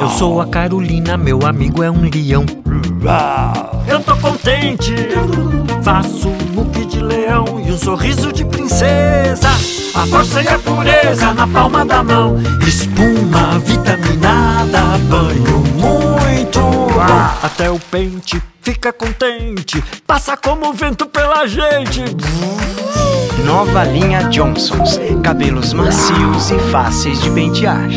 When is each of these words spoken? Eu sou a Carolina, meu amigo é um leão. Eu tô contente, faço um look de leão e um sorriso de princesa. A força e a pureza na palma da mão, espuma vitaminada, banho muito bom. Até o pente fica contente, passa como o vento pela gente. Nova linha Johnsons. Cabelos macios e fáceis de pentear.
Eu 0.00 0.08
sou 0.10 0.40
a 0.40 0.46
Carolina, 0.46 1.16
meu 1.16 1.46
amigo 1.46 1.82
é 1.82 1.90
um 1.90 2.00
leão. 2.02 2.44
Eu 3.86 4.00
tô 4.00 4.16
contente, 4.16 4.94
faço 5.82 6.28
um 6.28 6.54
look 6.56 6.84
de 6.86 7.00
leão 7.00 7.62
e 7.64 7.70
um 7.70 7.78
sorriso 7.78 8.32
de 8.32 8.44
princesa. 8.44 9.48
A 9.94 10.06
força 10.06 10.42
e 10.42 10.48
a 10.48 10.58
pureza 10.58 11.32
na 11.32 11.46
palma 11.46 11.84
da 11.84 12.02
mão, 12.02 12.36
espuma 12.66 13.58
vitaminada, 13.60 14.98
banho 15.08 15.58
muito 15.76 16.58
bom. 16.60 17.30
Até 17.42 17.70
o 17.70 17.78
pente 17.78 18.42
fica 18.60 18.92
contente, 18.92 19.82
passa 20.06 20.36
como 20.36 20.70
o 20.70 20.72
vento 20.72 21.06
pela 21.06 21.46
gente. 21.46 22.02
Nova 23.44 23.84
linha 23.84 24.24
Johnsons. 24.24 24.98
Cabelos 25.22 25.72
macios 25.72 26.50
e 26.50 26.58
fáceis 26.72 27.20
de 27.20 27.30
pentear. 27.30 27.88